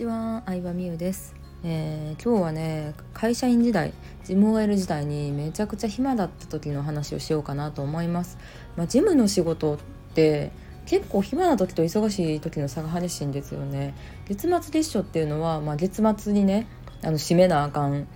[0.00, 3.92] ちは、相葉美優です、えー、今日はね会社員時代
[4.24, 8.38] ジム OL 時代にめちゃくちゃ暇だった時の話をしようかなと思います、
[8.78, 9.78] まあ、ジムの仕事っ
[10.14, 10.52] て
[10.86, 13.94] 結構暇な時と忙しい時の差が激しいんですよね。
[14.26, 16.66] 月末月初っていうのは、まあ、月末にね
[17.02, 18.08] あの締めなあかん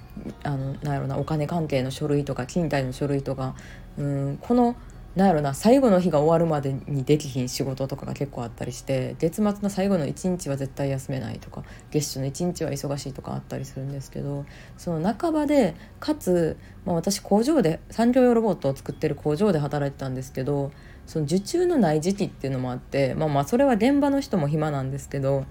[0.43, 3.55] あのなんやろなお金関係の書類とか勤怠の書類とか
[3.99, 4.75] うんこの
[5.17, 11.63] なんやろな最後の日が終わるまでにできひん仕事とかが結構あったりして月末の最後の1日は絶対休めないとか
[11.93, 14.45] 月初の1日は忙しいとかあったりするんですけど
[14.77, 20.73] その半ばでかつ、まあ、私工場で産業用ロボットを作ってる工場で働いてたんですけど
[21.07, 25.45] その受注のない時期っていうのもあってまあまあそれは現場の人も暇なんですけど。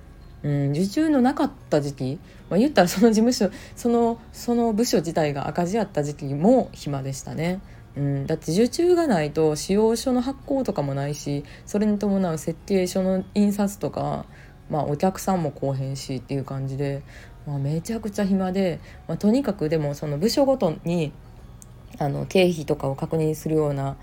[0.43, 7.61] うん、受注のなかった時期、まあ、言ったらその事務所そのその部署自体が赤字やった時期も暇でしたね。
[7.95, 14.25] うん、だって受注がないと使用書の発行とかもないしそれに伴う設計書の印刷とか、
[14.69, 17.03] まあ、お客さんも来おへんしっていう感じで、
[17.45, 21.11] まあ、めちゃくちゃ暇で、まあ、とにかくでもその部署ごとに
[21.99, 23.95] あの経費とかを確認するような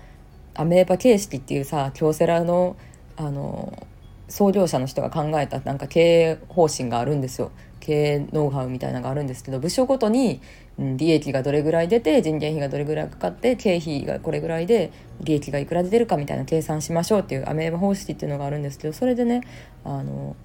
[0.55, 2.77] アメーバ形式っていうさ京セラの
[3.17, 3.87] あの
[4.29, 7.51] 創業者の人が考えたなんか経営方針があるんですよ。
[7.81, 10.39] 経営ノウハウみたいなのがあるんですけど部署ごとに
[10.81, 19.41] 利益がどれぐらい出て人件費がどれぐらいかかって経費がこれぐらいで利益がいくら出てるかみたいな計算しましょうっていうアメーバ方式っていうのがあるんですけどそれでね
[19.83, 20.35] あの、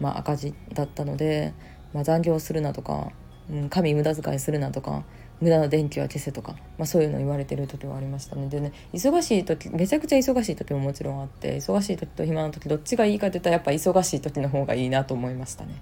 [0.00, 1.52] まあ、赤字だったので、
[1.92, 3.10] まあ、残業するなとか、
[3.50, 5.04] うん、紙無駄遣いするなとか
[5.42, 15.74] 無駄な電気は消せとか、まあ、そういうの言われてる時はありましたねでね忙しい時めちゃくちゃ忙しい時ももちろんあって忙しい時と暇な時どっちがいいかって言ったらやっぱ忙しい時の方がいいなと思いましたね。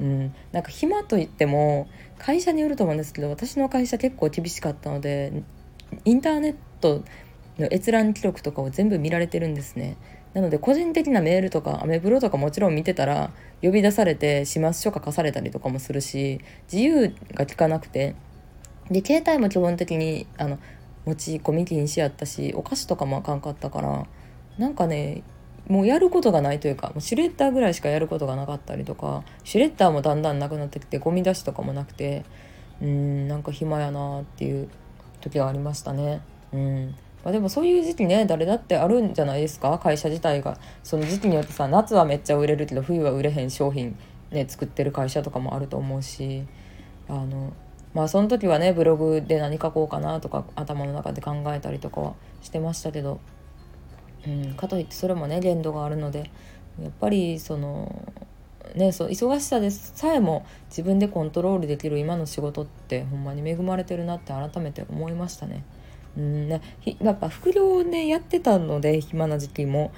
[0.00, 5.42] うん、なんか暇といっても会社によると思うんですけど私の会社結構厳しかったので
[6.04, 7.04] インターネット
[7.58, 9.96] の閲覧記録とかを全部見られてるんですね。
[10.34, 16.40] なので個人的なメールとかアメブロとかもちろん見てたら呼び出されて始末書書かされたりとかもするし
[16.72, 18.14] 自由が利かなくて。
[18.90, 20.58] で携帯も基本的にあの
[21.04, 24.06] 持ち込み禁止やったしお菓子とかもあかんかったから
[24.58, 25.22] なんかね
[25.68, 32.24] もうやることがないというかもうシュレッダーぐらいしかやることがなかったりとかシュレッダーもだんだんなくなってきてゴミ出しとかもなくて
[32.80, 34.68] うんなんか暇やなっていう
[35.20, 36.20] 時がありましたね。
[36.52, 36.94] うん。
[37.22, 39.78] まあ、でもそういう時期ね誰だってあるんじゃないですか？
[39.78, 40.58] 会社自体が。
[40.82, 43.96] その時期によってさ夏はめっちゃ売れるけど冬は売れへん商品
[44.32, 46.44] ね作ってる会社とかもあると思うし
[47.08, 47.52] あの
[47.94, 53.20] まあその時はねブログで何書こうかなとか頭の中で考えたりとかはしてましたけど。
[54.26, 56.30] うん、かといってそれもね限度があるので
[56.80, 58.12] やっぱりその
[58.74, 65.64] ねそう忙しさでさえも自分でコントロールできる今の仕事ってほんまに恵まれてるなって改めて思いましたね。
[66.16, 66.60] うんね
[67.00, 69.92] やっぱ副業でやってたので暇な時期も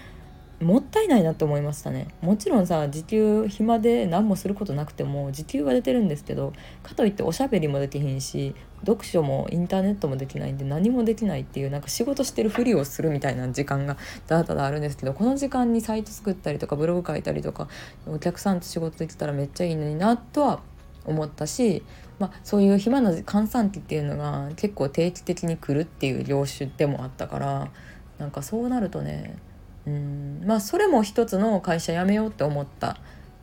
[0.61, 2.09] もったいないなって思いましたね。
[2.21, 8.55] もちろんさ時給暇で何もすることなくても時給は出てるんですけどかといっておしゃべりもできひんし
[8.85, 17.69] 読書もインターネットもできないんで何もできないっていうなんか仕事してるふりをするみたいな時間がだらだだあるんですけどこの時間にサイト作ったりとかブログ書いたりとか
[18.07, 20.61] お客さんと仕事できたらめっちゃいいのになとは
[21.05, 21.83] 思ったし、
[22.19, 27.71] まあ、そういう暇な閑散期っていうのが結構定期的に来るっていう業種でもあったから
[28.19, 29.37] なんかそうなるとね
[29.87, 32.97] うんまあそれも一つの会社辞めようって思った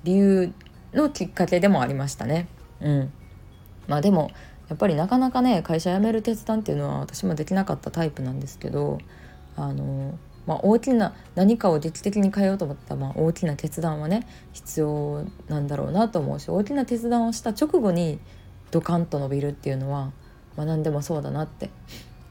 [0.04, 0.54] 理由
[0.94, 2.48] のきっかけでもありましたね。
[2.82, 3.14] うん、
[3.88, 4.32] まあでも
[4.70, 9.00] やっぱりなかなかね会社辞める決断っていうのは私もできなかったタイプなんですけど
[9.58, 18.20] あの、まあ、大きな何かを劇的に変えようと思った、まあ、大きな決断はね必要なんだろうなと思うし大きな決断をした直後に
[18.72, 20.12] ドカンと伸びるっていうのは、
[20.56, 21.70] まあ、何でもそうだなって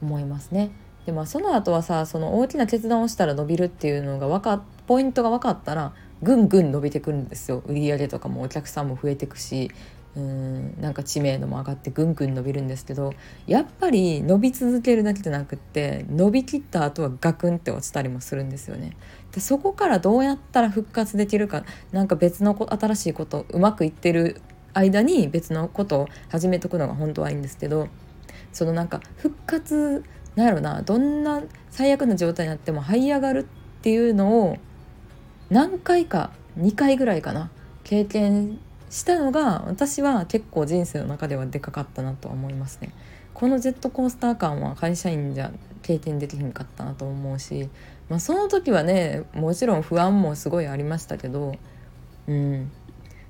[0.03, 0.71] 思いますね。
[1.07, 9.71] でまあその後はさその大きな決断をしたら伸びるっていうのが分かポイントが分かったらぐんぐん伸びてくるんですよ売り上げとかもお客さんも増えてくし
[10.17, 13.15] うんなんか知名度も上がってぐんぐん伸びるんですけど
[13.47, 18.97] やっぱり伸び続けるだけじゃなくって伸びきった後はガクンって落ちたりもするんですよね。
[19.33, 24.41] でそこからどうやったら復活できるかなんか別の新しいことうまくいってる
[24.75, 27.89] 間に別のことを始めとくのが本当はいいんですけど
[28.53, 30.05] そのなんか復活
[30.37, 34.59] なんやろなどんな最悪な状態になっても這い上がるっていうのを
[35.51, 37.51] 何回か2回ぐらいかな
[37.85, 38.59] 経験
[38.91, 42.93] したのが私は結構人生の中ではでかかったなとは思いますね。
[43.35, 45.51] このジェットコースター感は会社員じゃ
[45.83, 47.71] 経験できひんかったなと思うし、
[48.09, 51.55] まあ、その時はねもちろん不安もすごいありましたけど
[52.29, 52.71] うん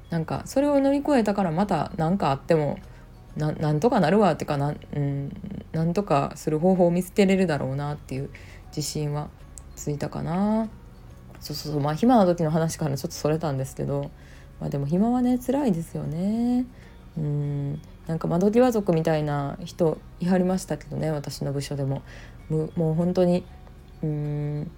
[0.08, 2.78] なんかそれを乗り越えたからまた何かあっても
[3.36, 5.30] ななんとかなるわってかな,、うん、
[5.72, 8.30] なんとかする方法を見つけれるだろうなっていう
[8.68, 9.28] 自信は
[9.76, 10.68] ついたかな。
[11.40, 14.10] そうそうそうまあ暇な時の話からちょっとそれたんですけど
[14.60, 16.66] まあでも暇はね辛いですよね。
[17.16, 22.02] うんなんか窓際族みたいな人いはりましたけどね私の部署でも。
[22.50, 23.44] もう本当に
[24.02, 24.70] うん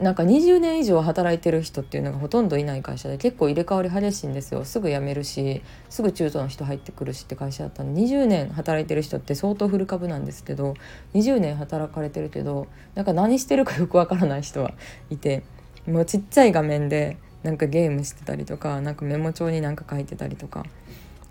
[0.00, 4.64] なんか20年以上働いてる人っていうのがほとんどいない会社で結構入れ替わり激しいんですよ。
[4.64, 8.00] すぐ辞めるしすぐ中途の人入ってくるしって会社だったんで。
[8.00, 10.74] 20年働いてる人って相当フル株なんですけど
[11.14, 14.72] 20年働かれてるけどなんか何してるかよくわからない人は
[15.10, 15.42] いて
[15.86, 20.64] もうちっちゃい画面でなんかゲームしてたりとかなんかメモ帳になんか書いてたりとか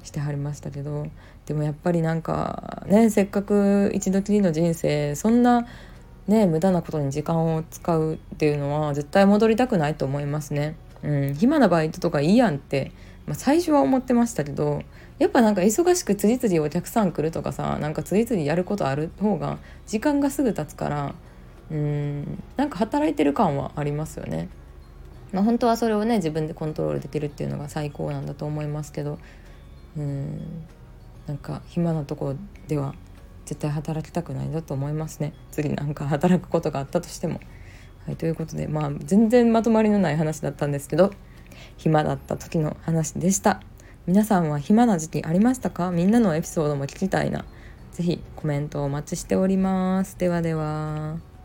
[0.04, 1.08] してはりましたけど
[1.46, 5.68] でもやっぱりなんかねせっかく一度きりの人生そんな
[6.28, 10.76] ね無駄なことに時間を使うっていうのは絶対戻りたくないと思いますね。
[11.04, 12.92] うん、暇なバイトとかいいやんって、
[13.26, 14.82] まあ、最初は思ってましたけど
[15.20, 21.16] やっぱなんか忙しく次々お客さん来るとかさなんか次々やることある方が時間がすぐ経つから
[21.72, 24.50] うんなんか働いてる感はありますよね。
[25.34, 29.20] まあ、本当はそれをね自分でコントロールできるっていうのが最高なんだと思いますけど
[29.98, 30.40] うん
[31.28, 32.36] なんか暇なとこ
[32.70, 32.96] では
[33.48, 35.34] 絶対働きたくないなと思いますね。
[35.50, 37.40] 次なんか働くことがあったとしても。
[38.06, 41.12] はい、ということでまあ全然まとまりのない話だったんですけど
[41.78, 43.62] 暇だった時の話でした。
[44.06, 45.92] 皆さんは暇な時期ありましたか？
[45.92, 47.46] みんなのエピソードも聞きたいな。
[47.94, 50.18] 是非コメントお待ちしております。
[50.18, 51.37] ではでは。